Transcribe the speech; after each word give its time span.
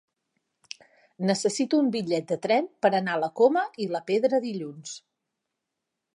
Necessito 1.31 1.81
un 1.83 1.91
bitllet 1.97 2.27
de 2.33 2.39
tren 2.47 2.71
per 2.87 2.91
anar 3.01 3.19
a 3.19 3.21
la 3.25 3.31
Coma 3.41 3.67
i 3.87 3.89
la 3.93 4.05
Pedra 4.09 4.41
dilluns. 4.49 4.99